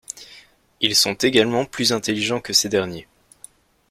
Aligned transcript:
Ils 0.79 0.95
sont 0.95 1.13
également 1.13 1.63
plus 1.63 1.91
intelligents 1.93 2.39
que 2.41 2.53
ces 2.53 2.69
derniers. 2.69 3.07